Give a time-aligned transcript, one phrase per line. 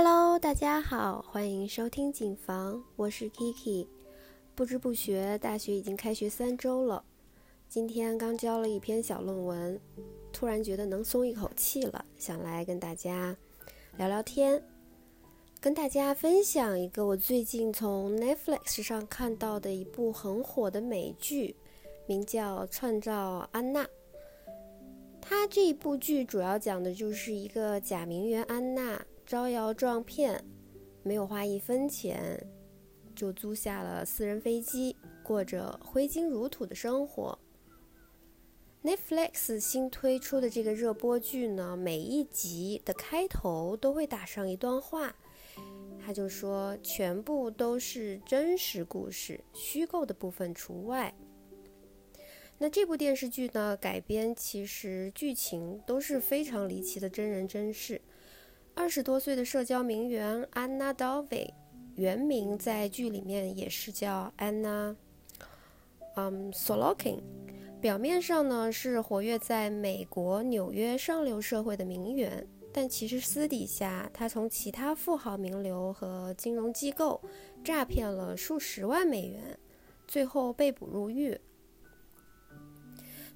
[0.00, 3.88] Hello，大家好，欢迎收听警房，我是 Kiki。
[4.54, 7.02] 不知不觉，大学已经开学三周了。
[7.68, 9.80] 今天刚交了一篇小论文，
[10.32, 13.36] 突然觉得能松一口气了，想来跟大家
[13.96, 14.62] 聊聊天，
[15.60, 21.56] 跟大家分享一个我最近从 Netflix 上看到的一部很火的美剧，
[22.06, 23.82] 名叫《创造安娜》。
[25.20, 29.04] 它这一部剧主要讲的就是一个假名媛安娜。
[29.28, 30.42] 招摇撞骗，
[31.02, 32.42] 没有花一分钱，
[33.14, 37.38] 就租下了私人飞机，过着挥金如土的生活。
[38.82, 45.14] Netflix 新推出的这个热播剧呢，每一集的开头都会打上一段话，
[46.02, 51.14] 他就说全部都是真实故事，虚构的部分除外。
[52.56, 58.00] 那这部电视剧呢，改编其实剧情都是非常离奇的真人真事。
[58.78, 61.52] 二十多岁的社交名媛安娜·道维，
[61.96, 64.94] 原名在剧里面也是叫安娜，
[66.14, 67.18] 嗯，Solokin。
[67.80, 77.20] 表面上呢是活跃在美国纽约上流社会的名媛，但其实私底下她从其他富豪名流和金融机构
[77.64, 79.58] 诈骗了数十万美元，
[80.06, 81.36] 最后被捕入狱。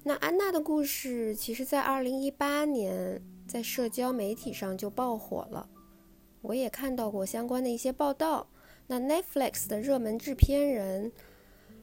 [0.03, 3.21] 那安娜的故事，其实在二零一八年。
[3.47, 5.69] 在社交媒体上就爆火了，
[6.41, 8.47] 我也看到过相关的一些报道。
[8.87, 11.11] 那 Netflix 的热门制片人，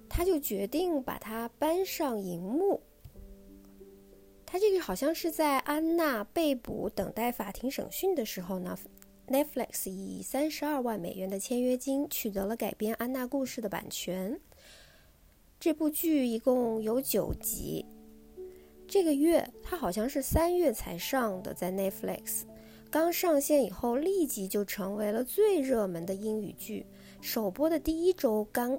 [0.09, 2.83] 他就决定把它搬上荧幕。
[4.45, 8.77] 他这个好像是在安娜被捕、等待法庭审讯的时候呢
[9.29, 14.41] ，Netflix 以三十二万美元的签约金取得了改编安娜故事的版权。
[15.61, 17.87] 这部剧一共有九集。
[18.91, 22.43] 这个月，它好像是三月才上的，在 Netflix
[22.91, 26.85] 刚上线以后，立即就成为了最热门的英语剧。
[27.21, 28.77] 首播的第一周，刚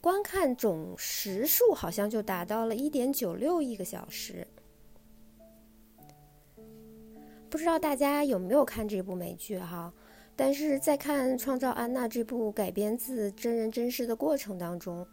[0.00, 4.44] 观看总时数好像就达到了一点九六亿个小时。
[7.48, 9.94] 不知道大家有没有看这部美剧哈？
[10.34, 15.06] 但是在看《创造安娜》这部改编自真人真事的过程当中。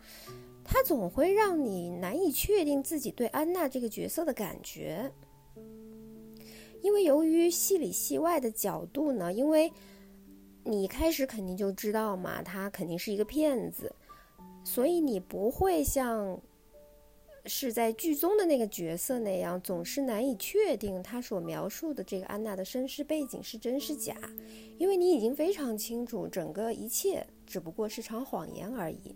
[0.64, 5.12] 他总会让你难以确定自己对安娜这个角色的感觉，
[6.82, 9.72] 因为由于戏里戏外的角度呢，因为
[10.64, 13.94] 你开始肯定就知道嘛，他肯定是一个骗子，
[14.64, 16.40] 所以你不会像
[17.46, 24.16] 是在剧中的那个角色那样，总是难以确定他所描述的这个安娜的身世背景是真是假，
[24.78, 29.14] 因为你已经非常清楚，整个一切只不过是场谎言而已。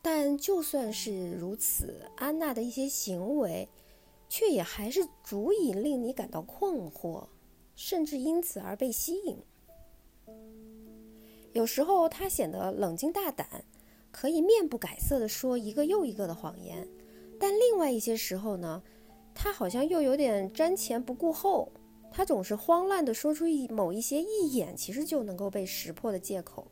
[0.00, 3.68] 但就算是如此，安娜的一些行为，
[4.28, 7.26] 却也还是足以令你感到困惑，
[7.74, 9.38] 甚至因此而被吸引。
[11.52, 13.64] 有时候她显得冷静大胆，
[14.12, 16.86] 可以面不改色地说一个又一个的谎言；
[17.38, 18.82] 但另外一些时候呢，
[19.34, 21.72] 她好像又有点瞻前不顾后，
[22.10, 26.70] 她总是慌乱地说出一某一些一眼其实就能够被识破的借口。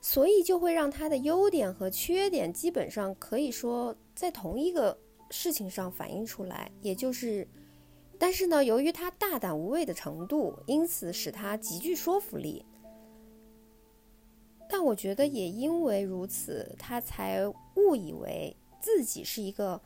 [0.00, 4.96] 所以就会让他的优点和缺点基本上可以说在同一个
[5.30, 7.46] 事情上反映出来，也就是，
[8.16, 12.64] 但是呢，由于他大胆无畏的程度，因此使他极具说服力。
[14.68, 19.80] 但我觉得也因为如此，他才误以为自己是一个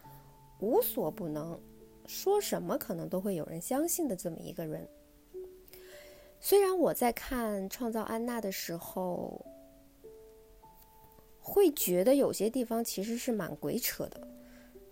[0.58, 1.58] 无所不能，
[2.06, 4.86] 说什么可能都会有人相信的这么一个人。
[6.40, 9.42] 虽然我在看《创造安娜》的时候。
[11.40, 14.20] 会觉得有些地方其实是蛮鬼扯的，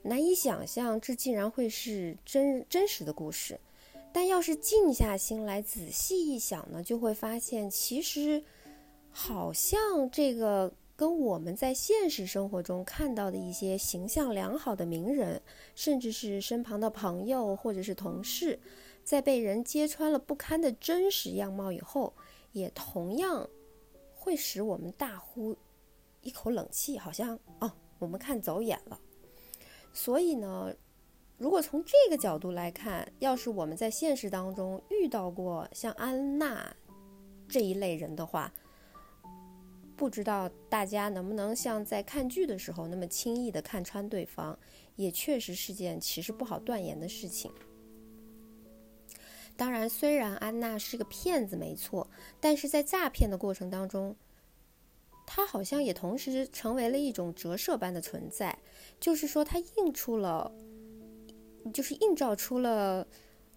[0.02, 3.60] 难以想象这竟然会是真真实的故事。
[4.10, 8.42] 但要是静下心来仔细一想呢，就会发现其实
[9.10, 15.40] 好像这个跟我们在现实生活中看到的一些形象良好的名人，
[15.74, 18.58] 甚至是身旁的朋友或者是同事，
[19.04, 22.12] 在被人揭穿了不堪的真实样貌以后，
[22.52, 23.48] 也同样
[24.14, 25.54] 会使我们大呼。
[26.20, 29.00] 一口冷气，好像哦，我们看走眼了。
[29.92, 30.74] 所以呢，
[31.38, 36.74] 如果从这个角度来看，要是我们在现实当中遇到过像安娜
[37.48, 38.52] 这一类人的话，
[39.96, 44.58] 不知道大家能不能像在看剧的时候那么轻易的看穿对方，
[44.96, 47.50] 也确实是件其实不好断言的事情。
[49.56, 54.14] 当然，虽然安娜是个骗子没错，但是在诈骗的过程当中。
[55.30, 58.58] 它好像也同时成为了一种折射般的存在，
[58.98, 60.50] 就是说，它映出了，
[61.70, 63.06] 就是映照出了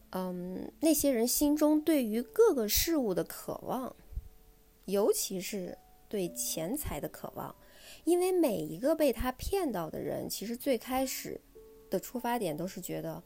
[0.09, 3.95] 嗯，那些人心中对于各个事物的渴望，
[4.83, 5.77] 尤其是
[6.09, 7.55] 对钱财的渴望，
[8.03, 11.39] 因为每一个被他骗到的人，其实最开始
[11.89, 13.23] 的出发点都是觉得，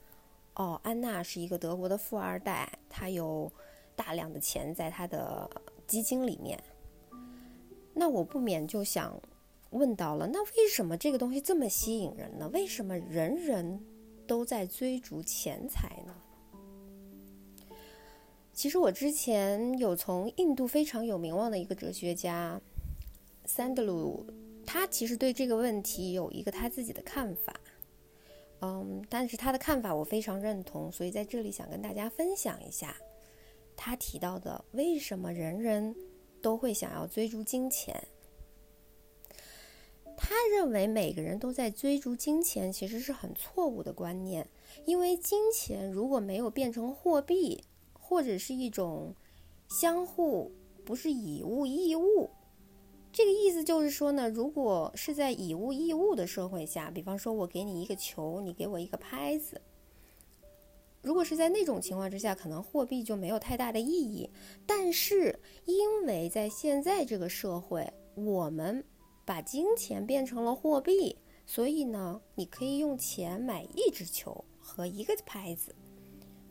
[0.54, 3.52] 哦，安娜是一个德国的富二代，她有
[3.96, 5.50] 大量的钱在她的
[5.88, 6.64] 基金里面。
[8.06, 9.20] 那我不免就想
[9.72, 12.48] 问到了，那为什么这个东西这么吸引人呢？
[12.54, 13.84] 为什么人人
[14.28, 17.76] 都在追逐钱财呢？
[18.54, 22.62] 其实我之前有从印度非常有名望的一个哲学家
[23.46, 24.24] 三德鲁，
[24.68, 27.60] 他其实对这个问题有一个他自己的看法，
[28.62, 32.96] 嗯，但是他的看法我非常认同，所以在这里想跟大家分享一下
[33.76, 35.96] 他提到的为什么人人。
[36.42, 38.08] 都会想要追逐金钱。
[40.18, 44.48] 他认为每个人都在追逐金钱，其实是很错误的观念。
[44.86, 49.14] 因为金钱如果没有变成货币，或者是一种
[49.68, 50.52] 相互
[50.86, 52.30] 不是以物易物，
[53.12, 59.62] 这个意思就是说呢，如果是在以物易物的社会下，比方说我给你一个球，你给我一个拍子。
[61.06, 64.28] 如果是在那种情况之下，可能货币就没有太大的意义。
[64.66, 68.84] 但是，因为在现在这个社会，我们
[69.24, 71.16] 把金钱变成了货币，
[71.46, 75.76] 所以呢，你可以用钱买一只球和一个拍子，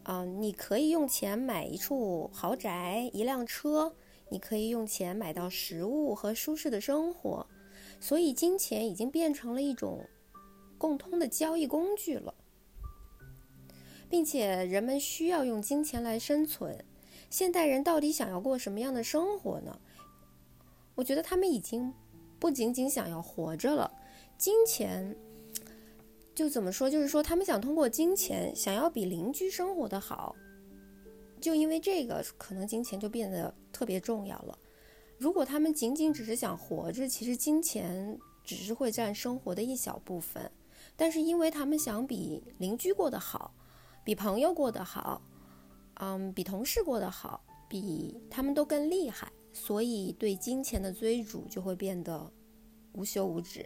[0.04, 3.92] 啊，你可以用钱买一处豪宅、一辆车，
[4.28, 7.44] 你可以用钱买到食物和舒适的生活，
[7.98, 10.08] 所以金钱已经变成了一种
[10.78, 12.32] 共通的交易工具了。
[14.14, 16.84] 并且人们需要用金钱来生存。
[17.30, 19.76] 现代人到底想要过什么样的生活呢？
[20.94, 21.92] 我觉得他们已经
[22.38, 23.90] 不仅仅想要活着了。
[24.38, 25.16] 金钱
[26.32, 26.88] 就怎么说？
[26.88, 30.36] 就是说他们想通过金钱想要比邻居生活的好。
[31.40, 34.56] 就因为这个，可能金钱就变得特别重要了。
[35.18, 40.48] 如果他们仅仅只是想活着，其实金钱只是会占生活的一小部分。
[40.94, 43.52] 但是因为他们想比邻居过得好。
[44.04, 45.22] 比朋友过得好，
[45.94, 52.30] 嗯，比同事过得好，比他们都更厉害，所以对金钱的追逐就会变得
[52.92, 53.64] 无休无止。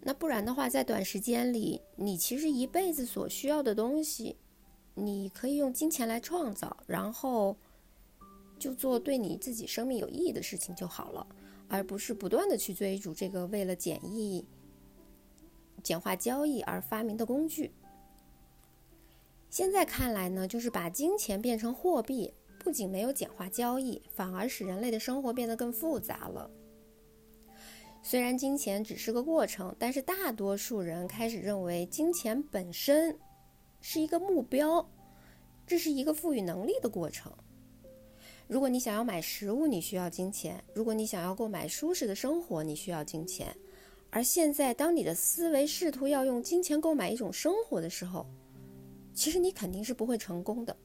[0.00, 4.34] 那不然的话，在短时间里，你其实一辈子所需要的东西，
[4.94, 7.54] 你可以用金钱来创造，然后
[8.58, 11.26] 就做对你自己生命有意义的事情就好了，
[11.68, 14.42] 而不是不断的去追逐这个为了简易。
[15.82, 17.72] 简化交易而发明的工具，
[19.48, 26.50] 现在看来呢，就是把金钱变成货币，不仅没有简化交易，反而使人类的生活变得更复杂了。
[28.02, 33.18] 虽然金钱只是个过程，但是大多数人开始认为金钱本身
[33.80, 34.88] 是一个目标，
[35.66, 37.30] 这是一个赋予能力的过程。
[38.46, 43.54] 如果你想要买食物，你需要金钱；如果你想要购买舒适的生活，你需要金钱。
[44.10, 48.26] 而现在，当你的思维试图要用金钱购买一种生活的时候，
[49.14, 50.76] 其实你肯定是不会成功的。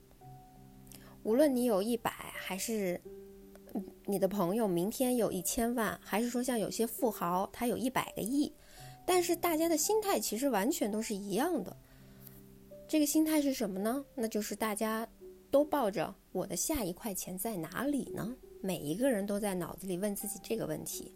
[1.24, 3.02] 无论你有一百，还是
[4.06, 8.54] 你的朋友明天有一千万，还是说像有些富豪他有一百个亿，
[9.08, 11.76] 但是大家的心态其实完全都是一样的。
[12.88, 14.06] 这个心态是什么呢？
[14.14, 15.08] 那就是大家
[15.50, 18.36] 都抱着我的下一块钱在哪里呢？
[18.62, 21.12] 每一个人都在脑子里问自己这个问题。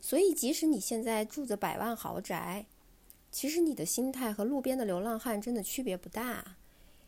[0.00, 2.66] 所以，即使你现在住着百万豪宅，
[3.32, 6.56] 其实你的心态和路边的流浪汉真的区别不大，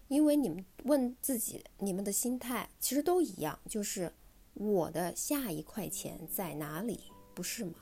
[0.08, 4.12] 因为你们问自己，你们的心态其实都一样，就是
[4.54, 7.74] 我的下一块钱在哪里，不是吗？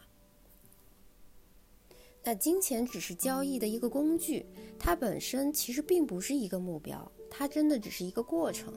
[2.22, 4.44] 那金钱只是交易的一个工具，
[4.78, 8.72] 它本身其实并不是一个目标，它真的只是一个过程。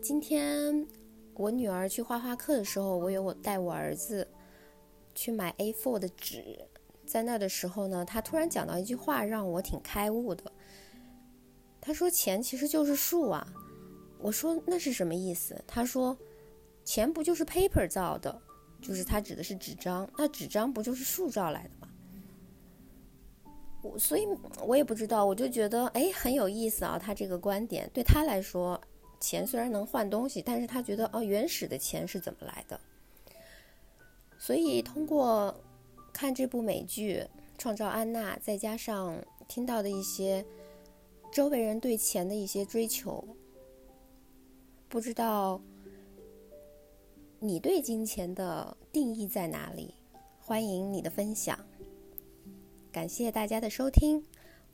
[0.00, 0.86] 今天。
[1.40, 4.28] 我女儿去画画课的时候，我有我带我儿子
[5.14, 6.44] 去买 A4 的纸，
[7.06, 10.52] 在那的时候呢，他突然讲到一句话，让我挺开悟的。
[11.80, 13.46] 他说：“钱其实就是树啊。”
[14.20, 16.14] 我说：“那是什么意思？”他说
[16.84, 18.38] ：“钱不就是 paper 造的，
[18.82, 21.88] 就是他指的是纸张，那纸张不就是树造来的吗？”
[23.80, 24.28] 我所以，
[24.66, 28.78] 我也不知道，我就觉得哎很有意思啊，他这个观点对他来说。
[29.20, 32.80] 钱虽然能换东西，但是他觉得哦，原始的钱是怎么来的？
[34.38, 35.54] 所以通过
[36.12, 37.18] 看这部美剧
[37.58, 40.44] 《创造安娜》，再加上听到的一些
[41.30, 43.22] 周围人对钱的一些追求，
[44.88, 45.60] 不知道
[47.38, 49.94] 你对金钱的定义在哪里？
[50.40, 51.58] 欢迎你的分享，
[52.90, 54.24] 感谢大家的收听，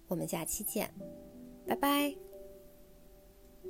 [0.06, 0.90] 我们下期见，
[1.66, 2.25] 拜拜。